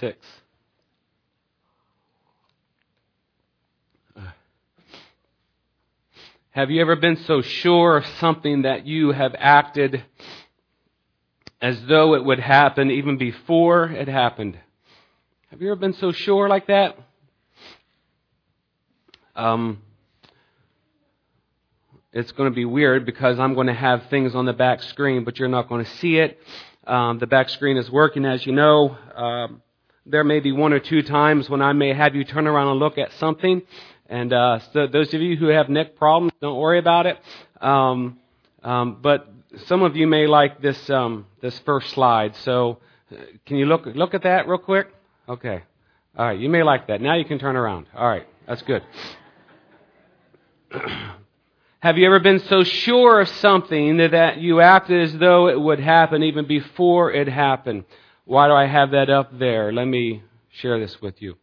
[0.00, 0.16] 6.
[6.50, 10.02] Have you ever been so sure of something that you have acted
[11.60, 14.58] as though it would happen even before it happened?
[15.50, 16.96] Have you ever been so sure like that?
[19.36, 19.82] Um,
[22.12, 25.22] it's going to be weird because I'm going to have things on the back screen,
[25.22, 26.40] but you're not going to see it.
[26.88, 28.96] Um, the back screen is working, as you know.
[29.14, 29.62] Um,
[30.08, 32.78] there may be one or two times when I may have you turn around and
[32.78, 33.62] look at something,
[34.08, 37.18] and uh, so those of you who have neck problems, don't worry about it.
[37.60, 38.18] Um,
[38.62, 39.28] um, but
[39.66, 42.34] some of you may like this um, this first slide.
[42.36, 42.78] So
[43.12, 43.16] uh,
[43.46, 44.88] can you look look at that real quick?
[45.28, 45.62] Okay.
[46.16, 46.38] All right.
[46.38, 47.00] You may like that.
[47.00, 47.86] Now you can turn around.
[47.94, 48.26] All right.
[48.46, 48.82] That's good.
[51.80, 55.80] have you ever been so sure of something that you acted as though it would
[55.80, 57.84] happen even before it happened?
[58.28, 59.72] Why do I have that up there?
[59.72, 61.36] Let me share this with you.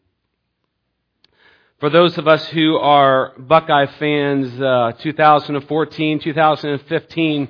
[1.79, 7.47] For those of us who are Buckeye fans, uh, 2014, 2015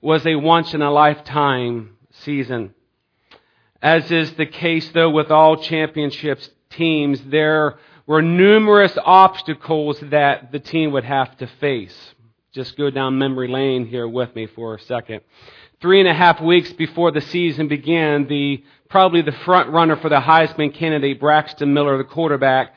[0.00, 2.74] was a once in a lifetime season.
[3.82, 10.60] As is the case though with all championships teams, there were numerous obstacles that the
[10.60, 12.14] team would have to face.
[12.52, 15.22] Just go down memory lane here with me for a second.
[15.78, 18.64] Three and a half weeks before the season began, the
[18.96, 22.72] probably the front runner for the Heisman candidate, Braxton Miller, the quarterback,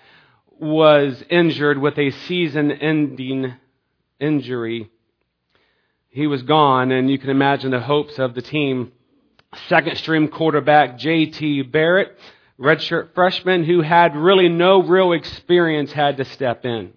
[0.60, 3.54] was injured with a season ending
[4.20, 4.92] injury.
[6.10, 8.92] He was gone, and you can imagine the hopes of the team.
[9.70, 11.62] Second string quarterback J.T.
[11.62, 12.18] Barrett,
[12.60, 16.92] redshirt freshman who had really no real experience, had to step in.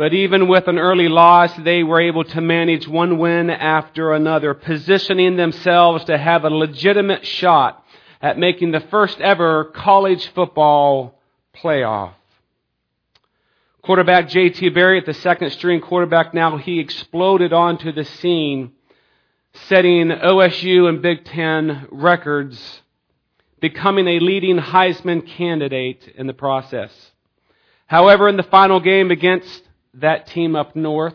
[0.00, 4.54] But even with an early loss, they were able to manage one win after another,
[4.54, 7.84] positioning themselves to have a legitimate shot
[8.22, 11.20] at making the first ever college football
[11.54, 12.14] playoff.
[13.82, 14.70] Quarterback J.T.
[14.70, 18.72] Barrett, the second string quarterback now, he exploded onto the scene,
[19.52, 22.80] setting OSU and Big Ten records,
[23.60, 26.90] becoming a leading Heisman candidate in the process.
[27.84, 29.64] However, in the final game against
[29.94, 31.14] that team up north,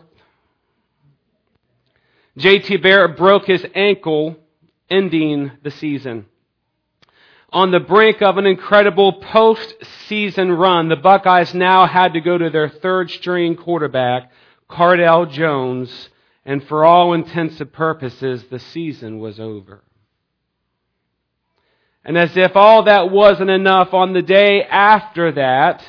[2.36, 2.76] J.T.
[2.78, 4.36] Barrett broke his ankle,
[4.90, 6.26] ending the season
[7.56, 12.50] on the brink of an incredible postseason run, the Buckeyes now had to go to
[12.50, 14.30] their third string quarterback,
[14.68, 16.10] Cardale Jones,
[16.44, 19.82] and for all intents and purposes, the season was over.
[22.04, 25.82] And as if all that wasn't enough, on the day after that,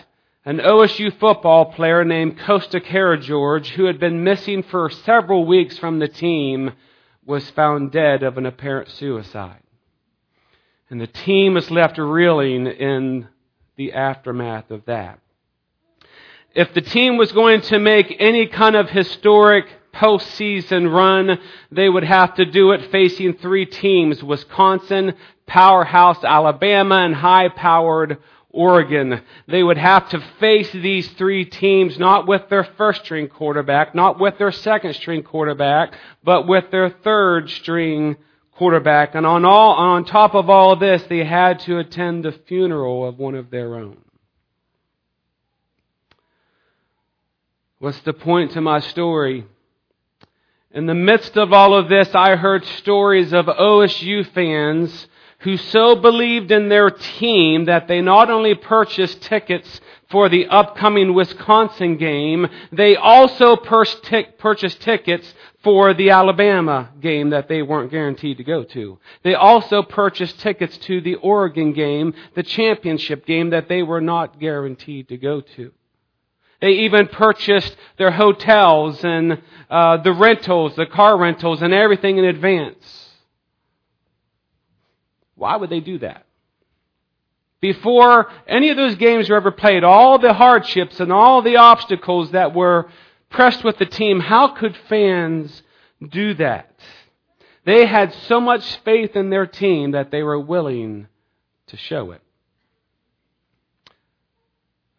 [0.47, 5.99] an OSU football player named Kosta Karageorge, who had been missing for several weeks from
[5.99, 6.71] the team,
[7.25, 9.61] was found dead of an apparent suicide.
[10.89, 13.27] And the team is left reeling in
[13.75, 15.19] the aftermath of that.
[16.55, 21.39] If the team was going to make any kind of historic postseason run,
[21.73, 25.13] they would have to do it facing three teams Wisconsin,
[25.45, 28.19] powerhouse Alabama, and high powered
[28.51, 29.21] Oregon.
[29.47, 34.19] They would have to face these three teams not with their first string quarterback, not
[34.19, 35.93] with their second string quarterback,
[36.23, 38.15] but with their third string
[38.53, 39.15] quarterback.
[39.15, 43.19] And on all, on top of all this, they had to attend the funeral of
[43.19, 43.97] one of their own.
[47.79, 49.45] What's the point to my story?
[50.71, 55.07] In the midst of all of this, I heard stories of OSU fans
[55.47, 61.13] who so believed in their team that they not only purchased tickets for the upcoming
[61.13, 68.43] Wisconsin game, they also purchased tickets for the Alabama game that they weren't guaranteed to
[68.43, 68.99] go to.
[69.23, 74.41] They also purchased tickets to the Oregon game, the championship game that they were not
[74.41, 75.71] guaranteed to go to.
[76.59, 82.25] They even purchased their hotels and uh, the rentals, the car rentals, and everything in
[82.25, 83.06] advance.
[85.37, 86.25] Why would they do that?
[87.61, 92.31] Before any of those games were ever played, all the hardships and all the obstacles
[92.31, 92.89] that were
[93.29, 95.63] pressed with the team, how could fans
[96.07, 96.71] do that?
[97.65, 101.07] They had so much faith in their team that they were willing
[101.67, 102.21] to show it.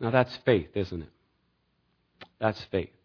[0.00, 1.10] Now that's faith, isn't it?
[2.38, 2.97] That's faith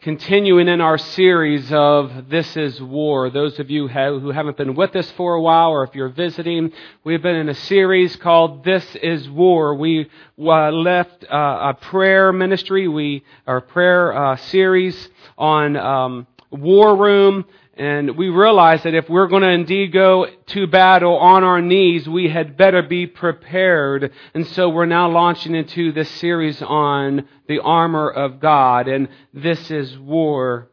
[0.00, 3.30] continuing in our series of This is War.
[3.30, 6.72] Those of you who haven't been with us for a while, or if you're visiting,
[7.02, 9.74] we've been in a series called This is War.
[9.74, 10.08] We
[10.38, 17.44] uh, left uh, a prayer ministry, we our prayer uh, series on um, war room,
[17.78, 22.08] And we realize that if we're going to indeed go to battle on our knees,
[22.08, 24.10] we had better be prepared.
[24.34, 28.88] And so we're now launching into this series on the armor of God.
[28.88, 30.68] And this is war.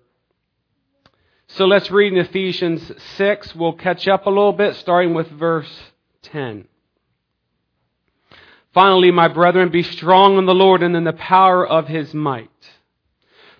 [1.49, 3.53] So let's read in Ephesians 6.
[3.53, 5.71] We'll catch up a little bit, starting with verse
[6.23, 6.67] 10.
[8.73, 12.49] Finally, my brethren, be strong in the Lord and in the power of his might.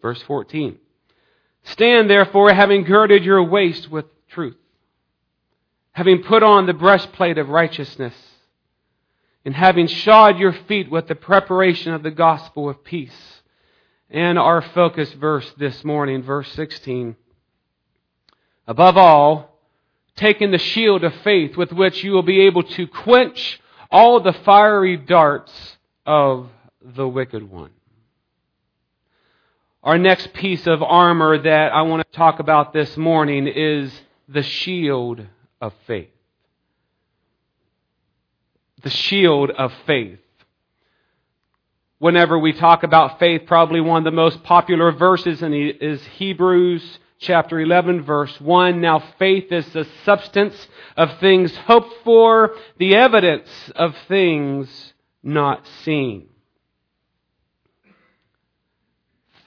[0.00, 0.78] Verse 14.
[1.64, 4.56] Stand therefore, having girded your waist with truth,
[5.92, 8.14] having put on the breastplate of righteousness,
[9.44, 13.42] and having shod your feet with the preparation of the gospel of peace.
[14.10, 17.16] And our focus verse this morning, verse 16.
[18.66, 19.58] Above all,
[20.16, 23.60] taking the shield of faith with which you will be able to quench
[23.90, 26.48] all the fiery darts of
[26.82, 27.70] the wicked one.
[29.88, 33.90] Our next piece of armor that I want to talk about this morning is
[34.28, 35.24] the shield
[35.62, 36.10] of faith.
[38.82, 40.18] The shield of faith.
[42.00, 47.58] Whenever we talk about faith, probably one of the most popular verses is Hebrews chapter
[47.58, 48.82] 11 verse 1.
[48.82, 50.68] Now faith is the substance
[50.98, 54.92] of things hoped for, the evidence of things
[55.22, 56.27] not seen.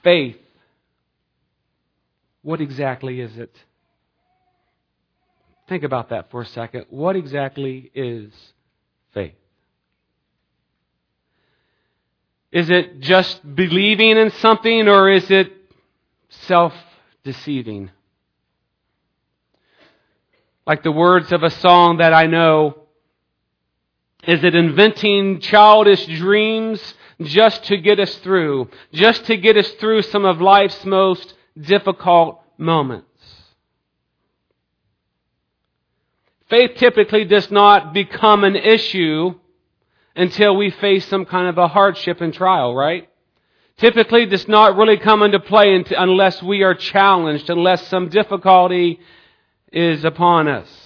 [0.02, 0.38] Faith.
[2.42, 3.54] What exactly is it?
[5.68, 6.86] Think about that for a second.
[6.90, 8.32] What exactly is
[9.14, 9.34] faith?
[12.50, 15.52] Is it just believing in something or is it
[16.28, 16.74] self
[17.24, 17.90] deceiving?
[20.66, 22.76] Like the words of a song that I know,
[24.26, 30.02] is it inventing childish dreams just to get us through, just to get us through
[30.02, 33.08] some of life's most difficult moments.
[36.48, 39.34] Faith typically does not become an issue
[40.14, 43.08] until we face some kind of a hardship and trial, right?
[43.78, 49.00] Typically does not really come into play unless we are challenged, unless some difficulty
[49.72, 50.81] is upon us.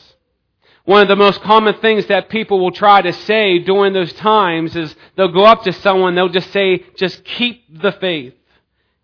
[0.87, 4.77] One of the most common things that people will try to say during those times
[4.77, 8.35] is they'll go up to someone, they'll just say, just keep the faith.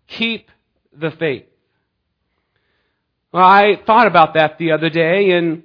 [0.07, 0.49] Keep
[0.97, 1.43] the faith.
[3.33, 5.63] Well, I thought about that the other day, and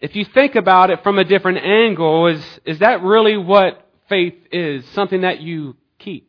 [0.00, 4.34] if you think about it from a different angle, is, is that really what faith
[4.52, 4.84] is?
[4.90, 6.28] Something that you keep?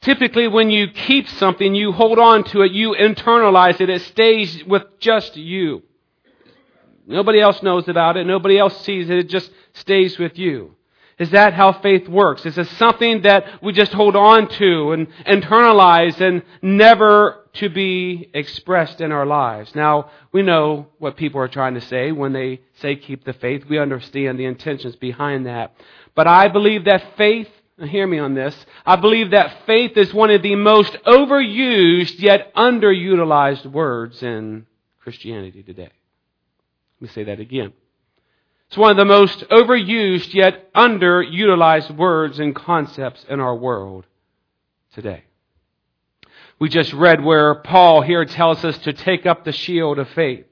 [0.00, 4.64] Typically, when you keep something, you hold on to it, you internalize it, it stays
[4.64, 5.84] with just you.
[7.10, 8.26] Nobody else knows about it.
[8.26, 9.18] Nobody else sees it.
[9.18, 10.74] It just stays with you.
[11.18, 12.46] Is that how faith works?
[12.46, 18.30] Is it something that we just hold on to and internalize and never to be
[18.32, 19.74] expressed in our lives?
[19.74, 23.66] Now, we know what people are trying to say when they say keep the faith.
[23.68, 25.74] We understand the intentions behind that.
[26.14, 27.48] But I believe that faith,
[27.78, 32.54] hear me on this, I believe that faith is one of the most overused yet
[32.54, 34.64] underutilized words in
[35.00, 35.90] Christianity today.
[37.00, 37.72] Let me say that again.
[38.68, 44.06] It's one of the most overused yet underutilized words and concepts in our world
[44.94, 45.24] today.
[46.58, 50.44] We just read where Paul here tells us to take up the shield of faith.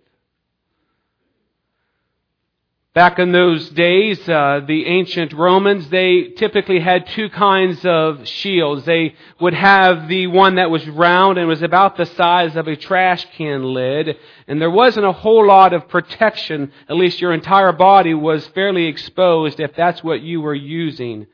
[2.99, 8.87] Back in those days, uh, the ancient Romans, they typically had two kinds of shields.
[8.87, 12.75] They would have the one that was round and was about the size of a
[12.75, 14.17] trash can lid,
[14.49, 16.73] and there wasn't a whole lot of protection.
[16.89, 21.29] At least your entire body was fairly exposed if that's what you were using.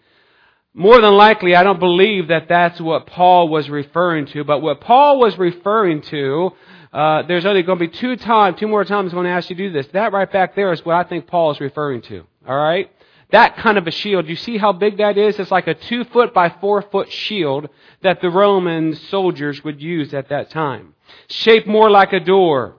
[0.74, 4.82] More than likely, I don't believe that that's what Paul was referring to, but what
[4.82, 6.50] Paul was referring to
[6.94, 9.50] uh, there's only going to be two times, two more times I'm going to ask
[9.50, 9.88] you to do this.
[9.88, 12.24] That right back there is what I think Paul is referring to.
[12.46, 12.88] All right?
[13.32, 14.28] That kind of a shield.
[14.28, 15.36] You see how big that is?
[15.40, 17.68] It's like a two foot by four foot shield
[18.02, 20.94] that the Roman soldiers would use at that time.
[21.28, 22.76] Shaped more like a door.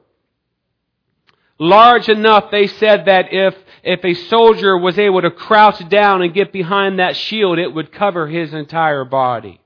[1.60, 3.54] Large enough, they said that if,
[3.84, 7.92] if a soldier was able to crouch down and get behind that shield, it would
[7.92, 9.60] cover his entire body.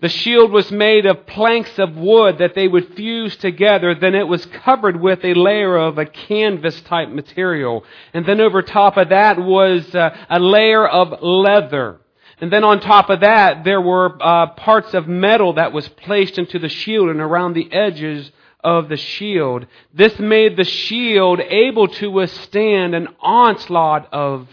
[0.00, 3.94] The shield was made of planks of wood that they would fuse together.
[3.94, 7.84] Then it was covered with a layer of a canvas type material.
[8.14, 12.00] And then over top of that was uh, a layer of leather.
[12.40, 16.38] And then on top of that, there were uh, parts of metal that was placed
[16.38, 18.32] into the shield and around the edges
[18.64, 19.66] of the shield.
[19.92, 24.48] This made the shield able to withstand an onslaught of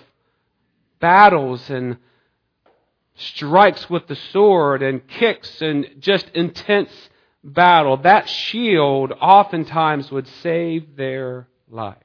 [1.00, 1.98] battles and
[3.18, 6.92] strikes with the sword and kicks and just intense
[7.44, 11.98] battle, that shield oftentimes would save their life.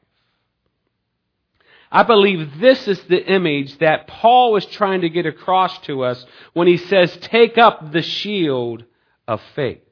[1.91, 6.25] I believe this is the image that Paul was trying to get across to us
[6.55, 8.85] when he says, take up the shield
[9.29, 9.83] of faith.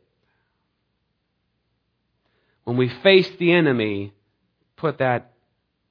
[2.64, 4.14] When we face the enemy,
[4.76, 5.32] put that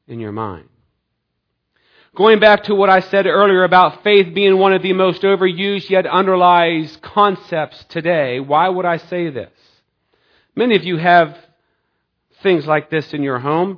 [0.08, 0.70] in your mind.
[2.16, 5.90] Going back to what I said earlier about faith being one of the most overused
[5.90, 9.52] yet underlies concepts today, why would I say this?
[10.56, 11.38] Many of you have
[12.42, 13.78] things like this in your home.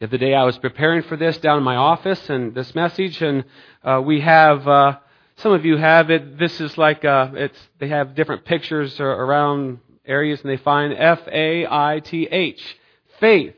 [0.00, 3.22] The other day I was preparing for this down in my office and this message,
[3.22, 3.44] and
[3.82, 4.98] uh, we have, uh,
[5.36, 9.78] some of you have it, this is like, uh, it's, they have different pictures around
[10.04, 12.76] areas and they find F-A-I-T-H,
[13.18, 13.54] faith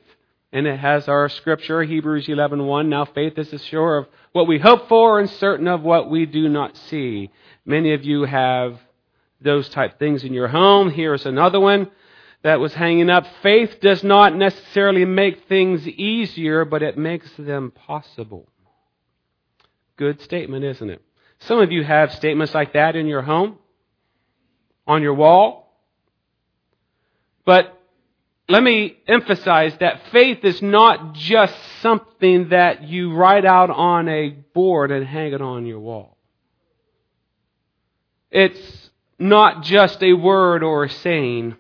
[0.53, 2.89] and it has our scripture, Hebrews 11:1.
[2.89, 6.49] Now faith is sure of what we hope for and certain of what we do
[6.49, 7.31] not see.
[7.67, 8.81] Many of you have
[9.41, 10.91] those type things in your home.
[10.91, 11.91] Here's another one
[12.43, 13.27] that was hanging up.
[13.43, 18.49] Faith does not necessarily make things easier, but it makes them possible.
[19.97, 21.03] Good statement, isn't it?
[21.41, 23.59] Some of you have statements like that in your home,
[24.87, 25.73] on your wall.
[27.45, 27.78] But
[28.49, 34.31] let me emphasize that faith is not just something that you write out on a
[34.31, 36.17] board and hang it on your wall.
[38.31, 41.57] It's not just a word or a saying.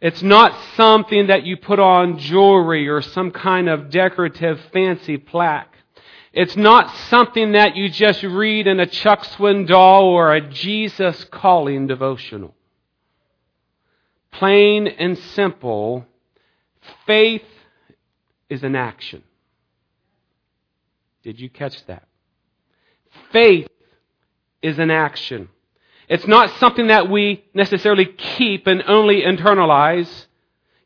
[0.00, 5.74] It's not something that you put on jewelry or some kind of decorative fancy plaque.
[6.32, 11.88] It's not something that you just read in a Chuck Swindoll or a Jesus calling
[11.88, 12.54] devotional.
[14.38, 16.06] Plain and simple,
[17.06, 17.42] faith
[18.48, 19.24] is an action.
[21.24, 22.06] Did you catch that?
[23.32, 23.66] Faith
[24.62, 25.48] is an action.
[26.08, 30.26] It's not something that we necessarily keep and only internalize.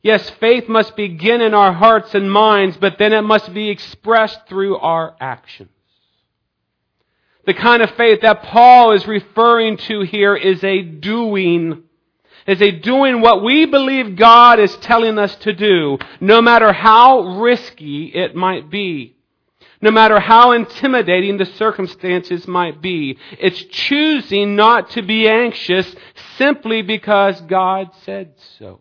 [0.03, 4.49] Yes, faith must begin in our hearts and minds, but then it must be expressed
[4.49, 5.69] through our actions.
[7.45, 11.83] The kind of faith that Paul is referring to here is a doing
[12.47, 17.39] is a doing what we believe God is telling us to do, no matter how
[17.41, 19.17] risky it might be.
[19.81, 23.19] No matter how intimidating the circumstances might be.
[23.33, 25.93] It's choosing not to be anxious
[26.39, 28.81] simply because God said so.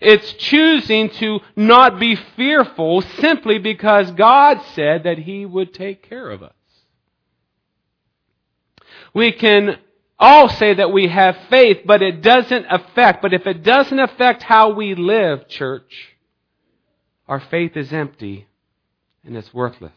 [0.00, 6.30] It's choosing to not be fearful simply because God said that He would take care
[6.30, 6.52] of us.
[9.12, 9.78] We can
[10.20, 13.22] all say that we have faith, but it doesn't affect.
[13.22, 16.14] But if it doesn't affect how we live, church,
[17.26, 18.46] our faith is empty
[19.24, 19.92] and it's worthless.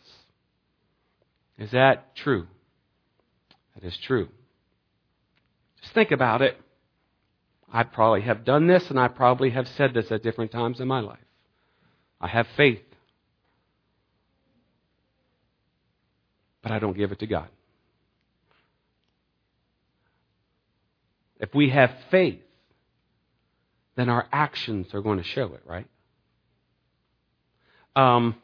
[1.58, 2.48] Is that true?
[3.76, 4.30] That is true.
[5.82, 6.58] Just think about it.
[7.72, 10.88] I probably have done this and I probably have said this at different times in
[10.88, 11.18] my life.
[12.22, 12.84] I have faith,
[16.62, 17.50] but I don't give it to God.
[21.44, 22.40] If we have faith,
[23.98, 25.86] then our actions are going to show it, right?
[27.98, 28.36] Um,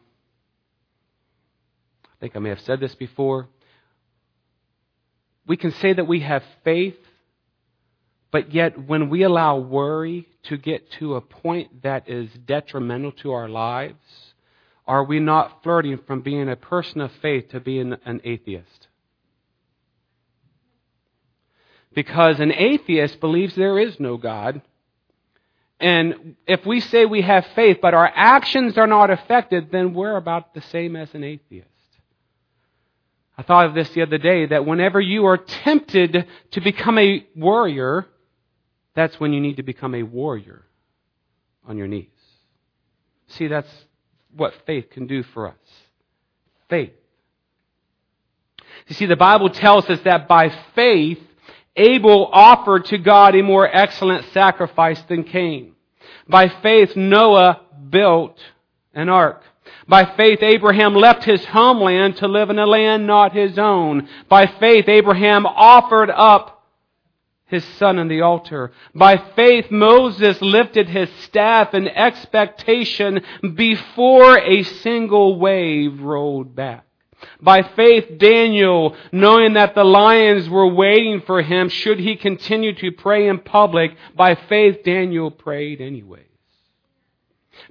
[2.03, 3.47] I think I may have said this before.
[5.47, 6.97] We can say that we have faith,
[8.31, 13.31] but yet when we allow worry to get to a point that is detrimental to
[13.31, 14.33] our lives,
[14.85, 18.88] are we not flirting from being a person of faith to being an atheist?
[21.99, 24.61] Because an atheist believes there is no God.
[25.81, 30.15] And if we say we have faith, but our actions are not affected, then we're
[30.15, 31.67] about the same as an atheist.
[33.37, 37.27] I thought of this the other day that whenever you are tempted to become a
[37.35, 38.05] warrior,
[38.95, 40.63] that's when you need to become a warrior
[41.67, 42.07] on your knees.
[43.27, 43.69] See, that's
[44.37, 45.55] what faith can do for us.
[46.69, 46.93] Faith.
[48.87, 51.19] You see, the Bible tells us that by faith,
[51.75, 55.73] Abel offered to God a more excellent sacrifice than Cain.
[56.27, 58.37] By faith, Noah built
[58.93, 59.43] an ark.
[59.87, 64.07] By faith, Abraham left his homeland to live in a land not his own.
[64.27, 66.63] By faith, Abraham offered up
[67.45, 68.71] his son on the altar.
[68.93, 73.21] By faith, Moses lifted his staff in expectation
[73.55, 76.85] before a single wave rolled back.
[77.41, 82.91] By faith, Daniel, knowing that the lions were waiting for him should he continue to
[82.91, 86.25] pray in public, by faith, Daniel prayed anyways.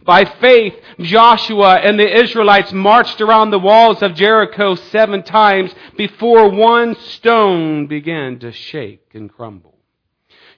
[0.04, 6.50] By faith, Joshua and the Israelites marched around the walls of Jericho seven times before
[6.50, 9.77] one stone began to shake and crumble.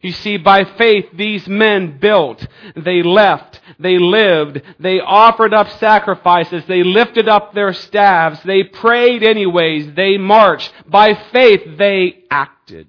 [0.02, 6.64] You see, by faith, these men built, they left, they lived, they offered up sacrifices,
[6.66, 10.73] they lifted up their staffs, they prayed anyways, they marched.
[10.87, 12.88] By faith, they acted.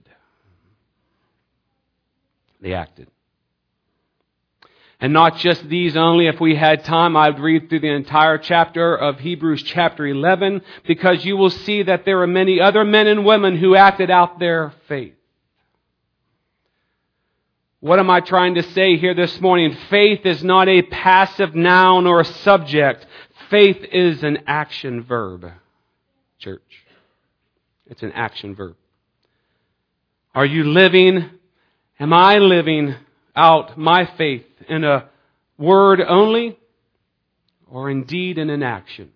[2.62, 3.10] They acted.
[5.01, 6.27] And not just these only.
[6.27, 11.25] If we had time, I'd read through the entire chapter of Hebrews chapter 11 because
[11.25, 14.74] you will see that there are many other men and women who acted out their
[14.88, 15.15] faith.
[17.82, 19.76] What am I trying to say here this morning?
[19.90, 23.08] Faith is not a passive noun or a subject.
[23.50, 25.52] Faith is an action verb.
[26.38, 26.62] Church.
[27.88, 28.76] It's an action verb.
[30.36, 31.28] Are you living?
[32.00, 32.94] Am I living
[33.36, 35.10] out my faith in a
[35.58, 36.60] word only
[37.68, 39.12] or indeed in an action?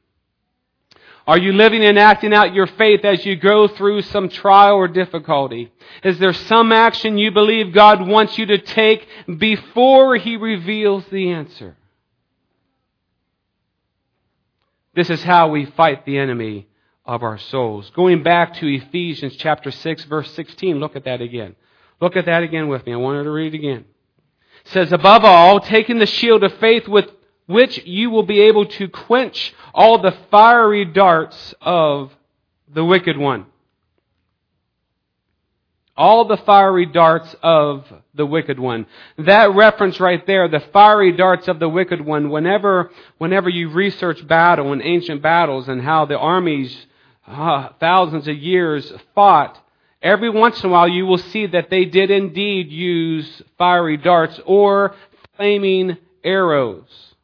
[1.27, 4.87] Are you living and acting out your faith as you go through some trial or
[4.87, 5.71] difficulty?
[6.03, 11.31] Is there some action you believe God wants you to take before He reveals the
[11.31, 11.77] answer?
[14.93, 16.67] This is how we fight the enemy
[17.05, 17.91] of our souls.
[17.95, 21.55] Going back to Ephesians chapter 6 verse 16, look at that again.
[21.99, 22.93] Look at that again with me.
[22.93, 23.85] I want to read it again.
[24.65, 27.09] It says, above all, taking the shield of faith with
[27.47, 32.11] which you will be able to quench all the fiery darts of
[32.73, 33.45] the wicked one.
[35.97, 38.85] All the fiery darts of the wicked one.
[39.17, 44.27] That reference right there, the fiery darts of the wicked one, whenever, whenever you research
[44.27, 46.85] battle and ancient battles and how the armies,
[47.25, 49.57] uh, thousands of years fought,
[50.01, 54.37] every once in a while you will see that they did indeed use fiery darts
[54.45, 54.95] or
[55.37, 57.14] flaming arrows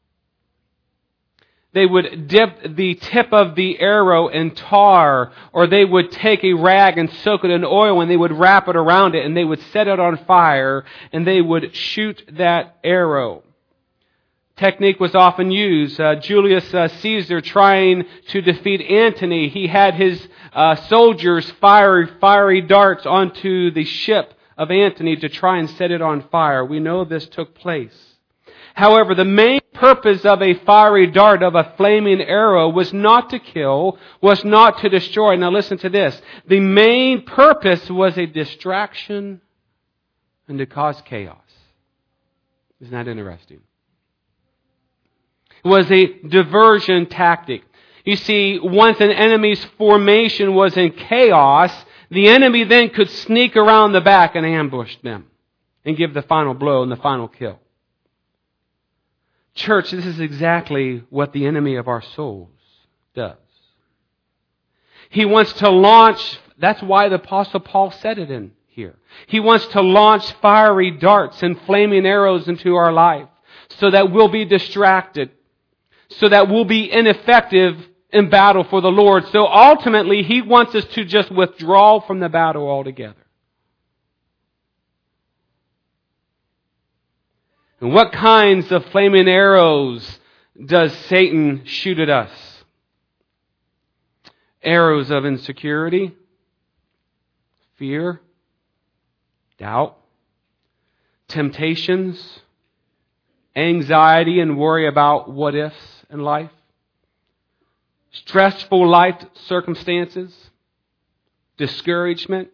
[1.74, 6.54] they would dip the tip of the arrow in tar, or they would take a
[6.54, 9.46] rag and soak it in oil and they would wrap it around it and they
[9.46, 13.44] would set it on fire and they would shoot that arrow.
[14.58, 16.00] Technique was often used.
[16.00, 22.62] Uh, Julius uh, Caesar trying to defeat Antony, he had his uh, soldiers fire fiery
[22.62, 26.66] darts onto the ship of Antony to try and set it on fire.
[26.66, 28.11] We know this took place.
[28.82, 33.38] However, the main purpose of a fiery dart, of a flaming arrow, was not to
[33.38, 35.36] kill, was not to destroy.
[35.36, 36.20] Now listen to this.
[36.48, 39.40] The main purpose was a distraction
[40.48, 41.38] and to cause chaos.
[42.80, 43.60] Isn't that interesting?
[45.64, 47.62] It was a diversion tactic.
[48.04, 51.72] You see, once an enemy's formation was in chaos,
[52.10, 55.28] the enemy then could sneak around the back and ambush them
[55.86, 57.61] and give the final blow and the final kill.
[59.54, 62.50] Church, this is exactly what the enemy of our souls
[63.14, 63.38] does.
[65.10, 68.96] He wants to launch, that's why the Apostle Paul said it in here.
[69.28, 73.28] He wants to launch fiery darts and flaming arrows into our life
[73.80, 75.32] so that we'll be distracted,
[76.10, 77.78] so that we'll be ineffective
[78.12, 79.28] in battle for the Lord.
[79.28, 83.21] So ultimately, he wants us to just withdraw from the battle altogether.
[87.82, 90.20] And what kinds of flaming arrows
[90.64, 92.30] does Satan shoot at us?
[94.62, 96.14] Arrows of insecurity,
[97.80, 98.22] fear,
[99.58, 99.98] doubt,
[101.28, 102.42] temptations,
[103.56, 106.52] anxiety and worry about what ifs in life,
[108.12, 110.52] stressful life circumstances,
[111.58, 112.50] discouragement,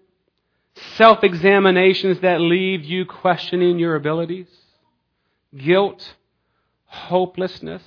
[0.95, 4.47] self examinations that leave you questioning your abilities
[5.55, 6.15] guilt,
[6.85, 7.83] hopelessness.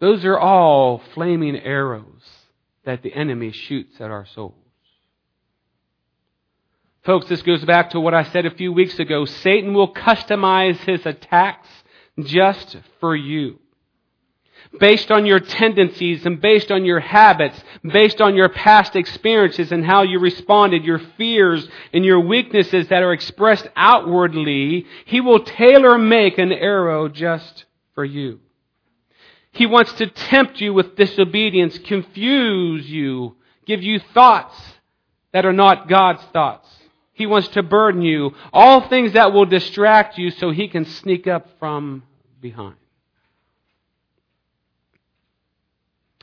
[0.00, 2.24] Those are all flaming arrows
[2.84, 4.54] that the enemy shoots at our souls.
[7.04, 9.24] Folks, this goes back to what I said a few weeks ago.
[9.24, 11.68] Satan will customize his attacks
[12.18, 13.58] just for you
[14.78, 19.84] based on your tendencies and based on your habits, based on your past experiences and
[19.84, 25.98] how you responded, your fears and your weaknesses that are expressed outwardly, He will tailor
[25.98, 28.40] make an arrow just for you.
[29.52, 34.54] He wants to tempt you with disobedience, confuse you, give you thoughts
[35.32, 36.68] that are not God's thoughts.
[37.12, 38.34] He wants to burden you.
[38.52, 42.04] All things that will distract you so he can sneak up from
[42.40, 42.76] behind.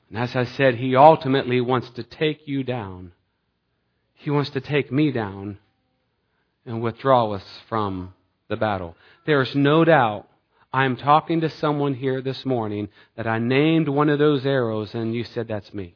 [0.10, 3.12] And as I said, he ultimately wants to take you down.
[4.13, 5.58] He wants to take me down
[6.65, 8.13] and withdraw us from
[8.48, 8.96] the battle.
[9.26, 10.28] There is no doubt
[10.76, 15.15] I'm talking to someone here this morning that I named one of those arrows and
[15.15, 15.96] you said, That's me.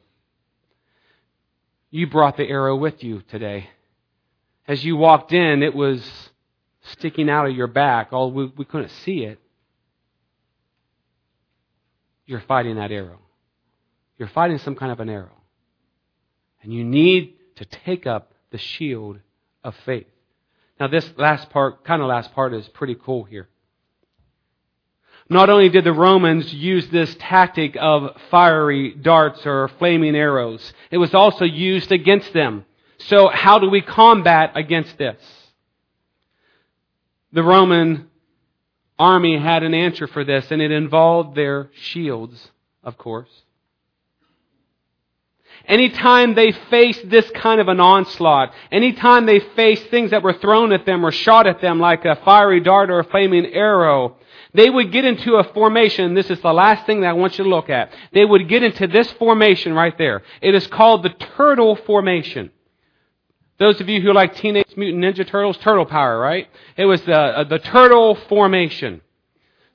[1.90, 3.68] You brought the arrow with you today.
[4.66, 6.02] As you walked in, it was
[6.92, 8.12] sticking out of your back.
[8.12, 9.38] All we, we couldn't see it.
[12.24, 13.18] You're fighting that arrow.
[14.20, 15.34] You're fighting some kind of an arrow.
[16.62, 19.18] And you need to take up the shield
[19.64, 20.06] of faith.
[20.78, 23.48] Now, this last part, kind of last part, is pretty cool here.
[25.30, 30.98] Not only did the Romans use this tactic of fiery darts or flaming arrows, it
[30.98, 32.66] was also used against them.
[32.98, 35.16] So how do we combat against this?
[37.32, 38.10] The Roman
[38.98, 42.50] army had an answer for this, and it involved their shields,
[42.84, 43.30] of course.
[45.70, 50.72] Anytime they faced this kind of an onslaught, anytime they faced things that were thrown
[50.72, 54.16] at them or shot at them like a fiery dart or a flaming arrow,
[54.52, 56.14] they would get into a formation.
[56.14, 57.92] This is the last thing that I want you to look at.
[58.12, 60.24] They would get into this formation right there.
[60.42, 62.50] It is called the turtle formation.
[63.60, 66.48] Those of you who like Teenage Mutant Ninja Turtles, turtle power, right?
[66.76, 69.02] It was the, uh, the turtle formation.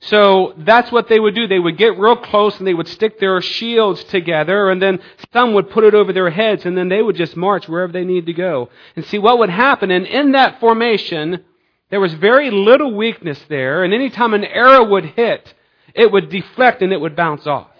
[0.00, 1.46] So that's what they would do.
[1.46, 5.00] They would get real close and they would stick their shields together and then
[5.32, 8.04] some would put it over their heads and then they would just march wherever they
[8.04, 8.68] need to go.
[8.94, 9.90] And see what would happen.
[9.90, 11.44] And in that formation,
[11.90, 15.54] there was very little weakness there, and anytime an arrow would hit,
[15.94, 17.70] it would deflect and it would bounce off.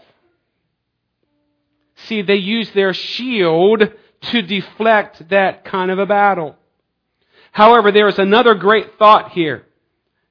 [1.97, 6.57] See, they used their shield to deflect that kind of a battle.
[7.51, 9.67] However, there is another great thought here.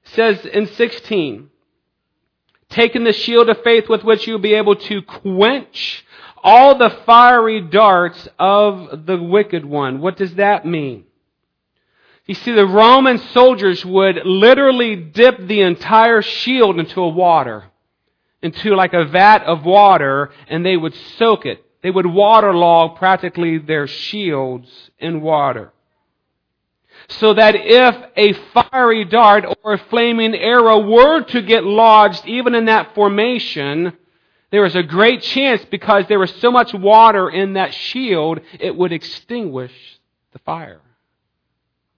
[0.06, 1.50] It says in 16,
[2.76, 6.06] taking the shield of faith with which you'll be able to quench
[6.44, 10.02] all the fiery darts of the wicked one.
[10.02, 11.06] What does that mean?
[12.26, 17.66] You see, the Roman soldiers would literally dip the entire shield into a water,
[18.42, 21.64] into like a vat of water, and they would soak it.
[21.82, 25.72] They would waterlog practically their shields in water.
[27.08, 32.56] So that if a fiery dart or a flaming arrow were to get lodged even
[32.56, 33.94] in that formation,
[34.52, 38.76] there was a great chance because there was so much water in that shield, it
[38.76, 39.74] would extinguish
[40.34, 40.82] the fire.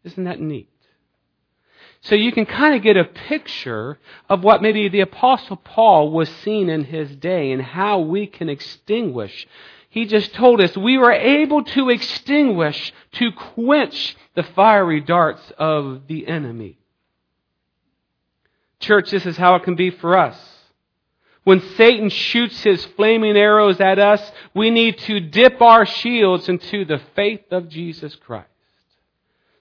[0.03, 0.69] Isn't that neat?
[2.01, 3.97] So you can kind of get a picture
[4.29, 8.49] of what maybe the Apostle Paul was seeing in his day and how we can
[8.49, 9.47] extinguish.
[9.89, 16.07] He just told us we were able to extinguish, to quench the fiery darts of
[16.07, 16.77] the enemy.
[18.79, 20.37] Church, this is how it can be for us.
[21.43, 26.83] When Satan shoots his flaming arrows at us, we need to dip our shields into
[26.83, 28.49] the faith of Jesus Christ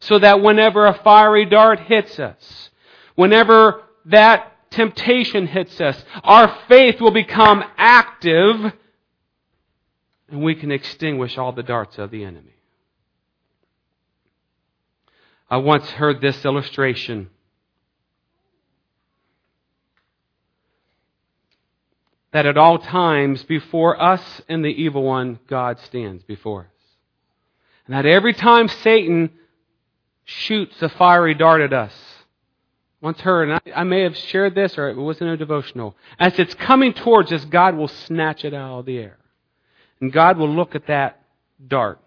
[0.00, 2.70] so that whenever a fiery dart hits us,
[3.14, 8.72] whenever that temptation hits us, our faith will become active
[10.28, 12.54] and we can extinguish all the darts of the enemy.
[15.48, 17.30] I once heard this illustration.
[22.32, 26.66] That at all times before us and the evil one, God stands before us.
[27.86, 29.30] And that every time Satan
[30.26, 31.94] shoots a fiery dart at us.
[33.00, 35.96] Once heard, and I, I may have shared this or it was in a devotional.
[36.18, 39.18] As it's coming towards us, God will snatch it out of the air.
[40.00, 41.22] And God will look at that
[41.66, 42.00] dart.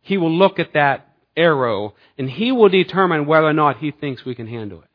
[0.00, 4.24] He will look at that arrow and He will determine whether or not He thinks
[4.24, 4.88] we can handle it.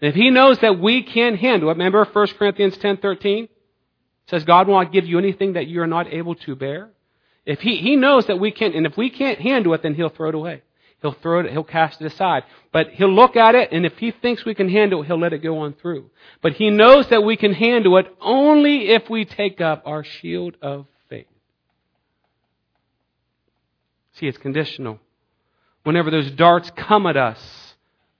[0.00, 3.48] And if He knows that we can't handle it, remember 1 Corinthians 10.13?
[4.28, 6.90] says God will not give you anything that you are not able to bear.
[7.46, 10.10] If he, he knows that we can't, and if we can't handle it, then He'll
[10.10, 10.62] throw it away.
[11.00, 12.42] He'll throw it, he'll cast it aside.
[12.72, 15.32] But he'll look at it, and if he thinks we can handle it, he'll let
[15.32, 16.10] it go on through.
[16.42, 20.56] But he knows that we can handle it only if we take up our shield
[20.60, 21.26] of faith.
[24.14, 24.98] See, it's conditional.
[25.84, 27.38] Whenever those darts come at us,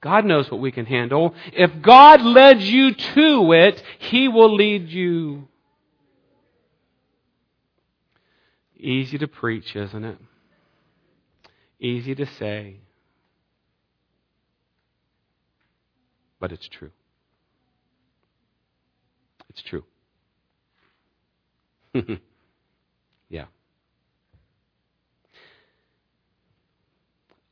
[0.01, 1.35] God knows what we can handle.
[1.53, 5.49] If God led you to it, He will lead you.
[8.77, 10.19] Easy to preach, isn't it?
[11.81, 12.77] Easy to say,
[16.41, 16.91] but it's true.
[19.49, 19.85] It's true.
[23.29, 23.47] yeah.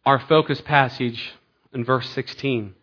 [0.07, 1.35] our focus passage
[1.75, 2.75] in verse 16.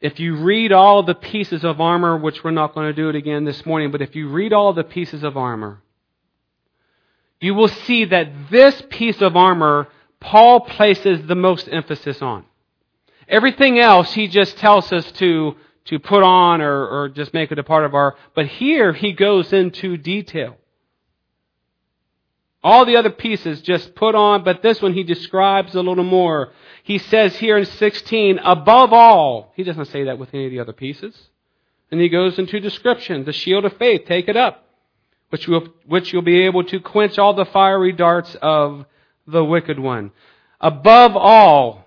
[0.00, 3.14] If you read all the pieces of armor, which we're not going to do it
[3.14, 5.80] again this morning, but if you read all the pieces of armor,
[7.40, 9.88] you will see that this piece of armor
[10.20, 12.44] Paul places the most emphasis on.
[13.26, 17.58] Everything else he just tells us to, to put on or, or just make it
[17.58, 20.56] a part of our, but here he goes into detail.
[22.62, 26.52] All the other pieces just put on, but this one he describes a little more.
[26.82, 30.60] He says here in 16, above all, he doesn't say that with any of the
[30.60, 31.16] other pieces.
[31.90, 34.66] And he goes into description, the shield of faith, take it up,
[35.30, 38.84] which, will, which you'll be able to quench all the fiery darts of
[39.26, 40.10] the wicked one.
[40.60, 41.86] Above all,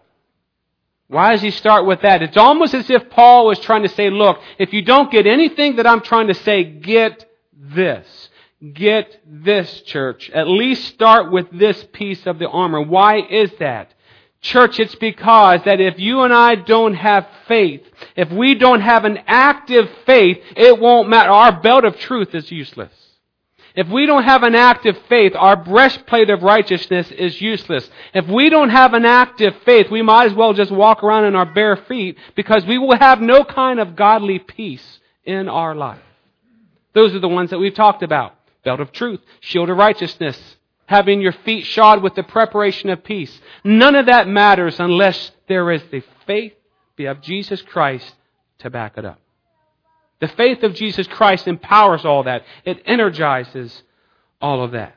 [1.07, 2.23] why does he start with that?
[2.23, 5.75] It's almost as if Paul was trying to say, look, if you don't get anything
[5.75, 8.29] that I'm trying to say, get this.
[8.73, 10.29] Get this, church.
[10.29, 12.81] At least start with this piece of the armor.
[12.81, 13.93] Why is that?
[14.41, 17.81] Church, it's because that if you and I don't have faith,
[18.15, 21.29] if we don't have an active faith, it won't matter.
[21.29, 23.02] Our belt of truth is useless.
[23.75, 27.89] If we don't have an active faith, our breastplate of righteousness is useless.
[28.13, 31.35] If we don't have an active faith, we might as well just walk around in
[31.35, 36.01] our bare feet because we will have no kind of godly peace in our life.
[36.93, 38.35] Those are the ones that we've talked about.
[38.63, 40.39] Belt of truth, shield of righteousness,
[40.85, 43.41] having your feet shod with the preparation of peace.
[43.63, 46.53] None of that matters unless there is the faith
[46.99, 48.13] of Jesus Christ
[48.59, 49.19] to back it up.
[50.23, 52.45] The faith of Jesus Christ empowers all that.
[52.63, 53.83] It energizes
[54.41, 54.95] all of that.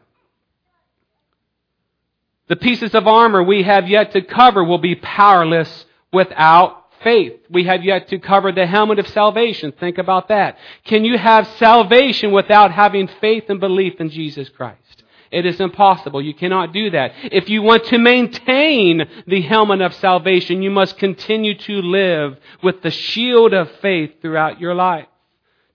[2.47, 7.41] The pieces of armor we have yet to cover will be powerless without faith.
[7.51, 9.73] We have yet to cover the helmet of salvation.
[9.73, 10.59] Think about that.
[10.85, 15.03] Can you have salvation without having faith and belief in Jesus Christ?
[15.33, 16.23] It is impossible.
[16.23, 17.11] You cannot do that.
[17.33, 22.83] If you want to maintain the helmet of salvation, you must continue to live with
[22.83, 25.09] the shield of faith throughout your life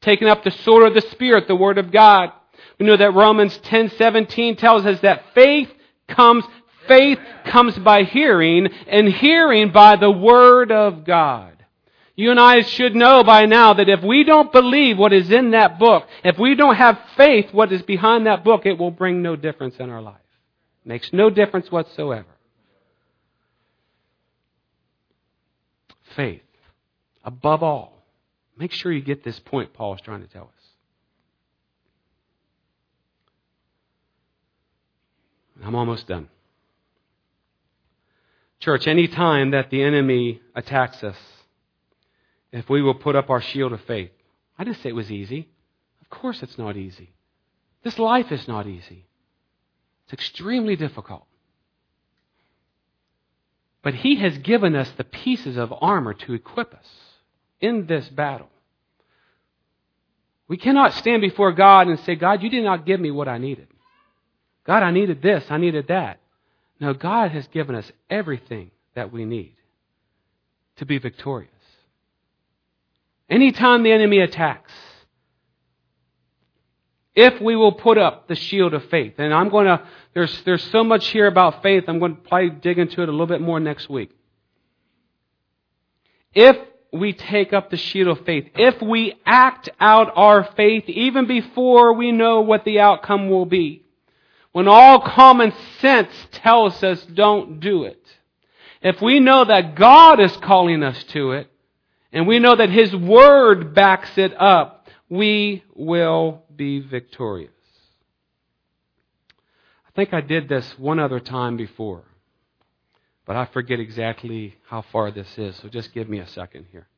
[0.01, 2.31] taking up the sword of the Spirit, the Word of God.
[2.79, 5.71] We know that Romans 10:17 tells us that faith
[6.07, 6.43] comes
[6.87, 11.63] faith comes by hearing and hearing by the word of God.
[12.15, 15.51] You and I should know by now that if we don't believe what is in
[15.51, 19.21] that book, if we don't have faith what is behind that book, it will bring
[19.21, 20.15] no difference in our life.
[20.85, 22.27] It Makes no difference whatsoever.
[26.15, 26.41] Faith.
[27.23, 28.00] Above all.
[28.61, 30.65] Make sure you get this point Paul is trying to tell us.
[35.65, 36.29] I'm almost done.
[38.59, 41.17] Church, any time that the enemy attacks us,
[42.51, 44.11] if we will put up our shield of faith,
[44.59, 45.49] I didn't say it was easy.
[45.99, 47.13] Of course it's not easy.
[47.81, 49.07] This life is not easy.
[50.03, 51.25] It's extremely difficult.
[53.81, 57.10] But he has given us the pieces of armor to equip us
[57.61, 58.49] in this battle.
[60.47, 63.37] We cannot stand before God and say, God, you did not give me what I
[63.37, 63.67] needed.
[64.65, 66.19] God, I needed this, I needed that.
[66.79, 69.55] No, God has given us everything that we need
[70.77, 71.51] to be victorious.
[73.29, 74.73] Anytime the enemy attacks,
[77.15, 79.81] if we will put up the shield of faith, and I'm going to,
[80.13, 83.11] there's, there's so much here about faith, I'm going to probably dig into it a
[83.11, 84.11] little bit more next week.
[86.33, 86.57] If
[86.91, 91.93] we take up the shield of faith, if we act out our faith even before
[91.93, 93.83] we know what the outcome will be,
[94.51, 98.05] when all common sense tells us don't do it,
[98.81, 101.47] if we know that God is calling us to it,
[102.11, 107.51] and we know that His Word backs it up, we will be victorious.
[109.87, 112.03] I think I did this one other time before.
[113.31, 116.89] But I forget exactly how far this is, so just give me a second here.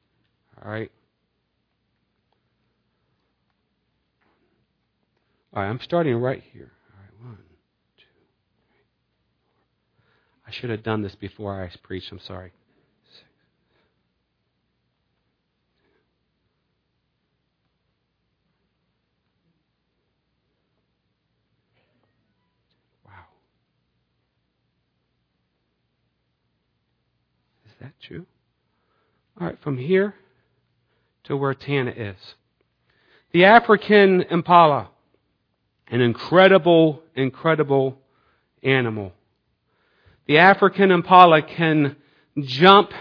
[0.66, 0.92] All right?
[5.54, 6.72] All right, I'm starting right here.
[6.92, 7.38] All right, one,
[7.98, 8.06] two,
[8.72, 8.82] three,
[9.54, 10.48] four.
[10.48, 12.12] I should have done this before I preached.
[12.12, 12.52] I'm sorry.
[29.40, 30.14] All right, from here
[31.24, 32.18] to where Tana is.
[33.32, 34.90] The African impala,
[35.88, 37.98] an incredible, incredible
[38.62, 39.14] animal.
[40.28, 41.96] The African impala can
[42.40, 42.92] jump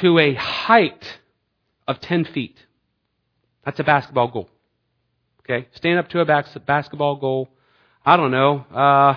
[0.00, 1.18] to a height
[1.86, 2.56] of 10 feet.
[3.64, 4.48] That's a basketball goal.
[5.40, 5.68] Okay?
[5.72, 7.48] Stand up to a basketball goal.
[8.04, 8.64] I don't know.
[8.72, 9.16] Uh,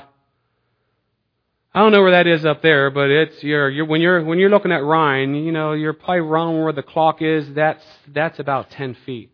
[1.74, 4.50] I don't know where that is up there, but it's you're, when you're when you're
[4.50, 7.54] looking at Rhine, you know, you're probably around where the clock is.
[7.54, 9.32] That's that's about ten feet.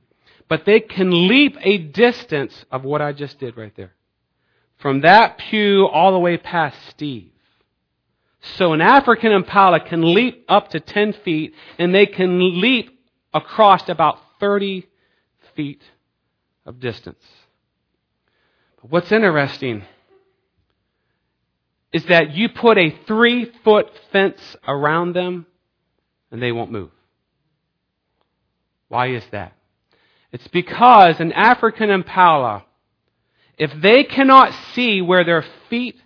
[0.48, 3.94] But they can leap a distance of what I just did right there.
[4.78, 7.32] From that pew all the way past Steve.
[8.56, 12.98] So an African impala can leap up to 10 feet and they can leap
[13.34, 14.88] across about 30
[15.56, 15.82] feet
[16.66, 17.24] of distance.
[18.82, 19.84] But what's interesting
[21.94, 25.46] is that you put a three foot fence around them
[26.32, 26.92] and they won't move.
[28.90, 29.54] Why is that?
[30.32, 32.66] It's because an African impala,
[33.58, 35.98] if they cannot see where their feet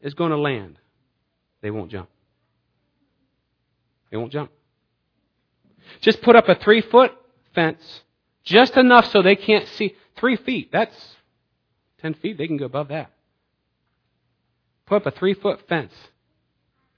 [0.00, 0.78] is going to land,
[1.62, 2.08] they won't jump.
[4.10, 4.50] They won't jump.
[6.00, 7.12] Just put up a three foot
[7.54, 8.02] fence,
[8.44, 9.96] just enough so they can't see.
[10.16, 11.16] Three feet, that's
[12.02, 13.10] 10 feet, they can go above that.
[14.88, 15.92] Put up a three foot fence.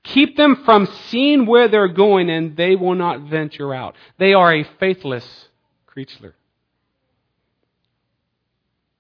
[0.05, 3.97] Keep them from seeing where they're going and they will not venture out.
[4.19, 5.49] They are a faithless
[5.87, 6.35] creature.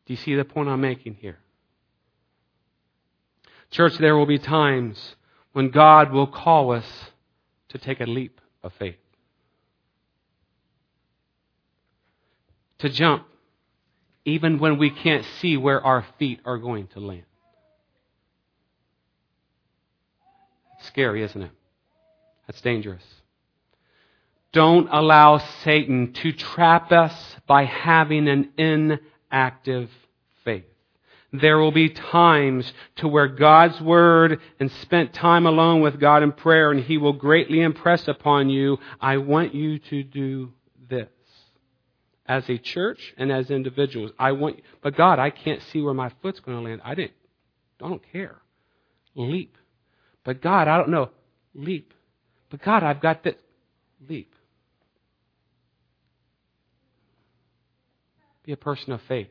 [0.05, 1.39] Do you see the point I'm making here?
[3.71, 5.15] Church, there will be times
[5.53, 6.85] when God will call us
[7.69, 8.97] to take a leap of faith.
[12.79, 13.25] To jump,
[14.25, 17.23] even when we can't see where our feet are going to land.
[20.65, 21.51] It's scary, isn't it?
[22.47, 23.05] That's dangerous.
[24.53, 29.89] Don't allow Satan to trap us by having an inactive
[30.45, 30.65] faith.
[31.33, 36.33] There will be times to where God's Word and spent time alone with God in
[36.33, 40.53] prayer and He will greatly impress upon you, I want you to do
[40.89, 41.09] this.
[42.27, 46.11] As a church and as individuals, I want, but God, I can't see where my
[46.23, 46.81] foot's going to land.
[46.85, 47.13] I didn't,
[47.81, 48.41] I don't care.
[49.15, 49.57] Leap.
[50.25, 51.11] But God, I don't know.
[51.55, 51.95] Leap.
[52.51, 53.37] But God, I've got this.
[54.09, 54.35] Leap.
[58.45, 59.29] Be a person of faith.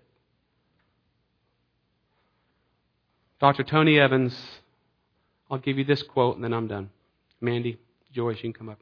[3.39, 3.63] Dr.
[3.63, 4.37] Tony Evans,
[5.49, 6.89] I'll give you this quote and then I'm done.
[7.41, 7.77] Mandy,
[8.11, 8.79] Joyce, you can come up.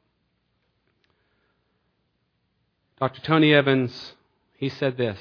[2.99, 3.21] Dr.
[3.21, 4.13] Tony Evans,
[4.55, 5.19] he said this.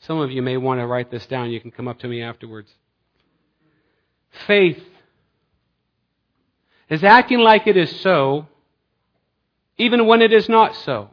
[0.00, 1.50] Some of you may want to write this down.
[1.50, 2.72] You can come up to me afterwards.
[4.46, 4.82] Faith
[6.92, 8.46] is acting like it is so,
[9.78, 11.08] even when it is not so,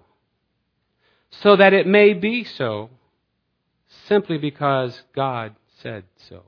[1.32, 2.90] so that it may be so,
[3.88, 6.44] simply because God said so.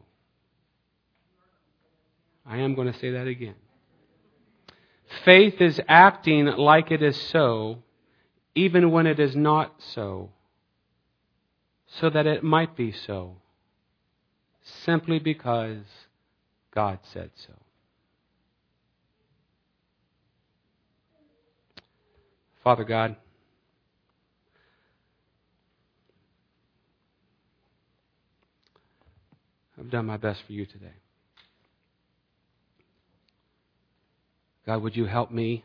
[2.46, 3.56] I am going to say that again.
[5.24, 7.84] Faith is acting like it is so,
[8.54, 10.32] even when it is not so,
[11.88, 13.38] so that it might be so,
[14.84, 15.86] simply because
[16.76, 17.61] God said so.
[22.64, 23.16] Father God,
[29.80, 30.94] I've done my best for you today.
[34.66, 35.64] God, would you help me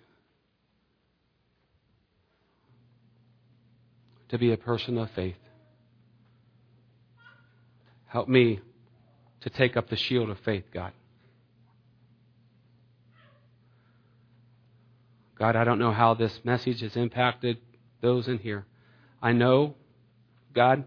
[4.30, 5.36] to be a person of faith?
[8.06, 8.60] Help me
[9.42, 10.92] to take up the shield of faith, God.
[15.46, 17.58] God, I don't know how this message has impacted
[18.00, 18.66] those in here.
[19.22, 19.76] I know,
[20.52, 20.82] God,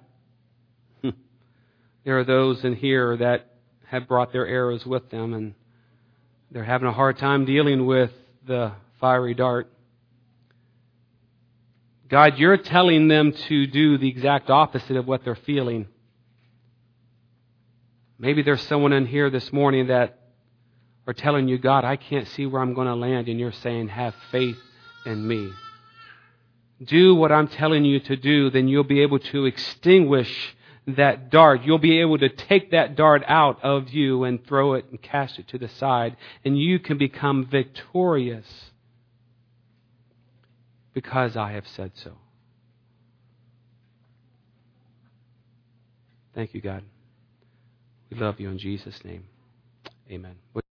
[1.01, 1.11] hmm,
[2.03, 3.53] there are those in here that
[3.85, 5.53] have brought their arrows with them and
[6.51, 8.11] they're having a hard time dealing with
[8.45, 9.71] the fiery dart.
[12.09, 15.87] God, you're telling them to do the exact opposite of what they're feeling.
[18.17, 20.18] Maybe there's someone in here this morning that
[21.09, 23.87] are telling you, God, I can't see where I'm going to land, and you're saying,
[23.87, 24.59] have faith
[25.07, 25.51] in me.
[26.83, 30.31] Do what I'm telling you to do, then you'll be able to extinguish
[30.85, 31.63] that dart.
[31.63, 35.39] You'll be able to take that dart out of you and throw it and cast
[35.39, 38.45] it to the side, and you can become victorious
[40.93, 42.11] because I have said so.
[46.35, 46.83] Thank you, God.
[48.11, 49.23] We love you in Jesus' name.
[50.11, 50.35] Amen.